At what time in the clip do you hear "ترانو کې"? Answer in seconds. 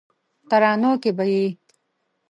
0.49-1.11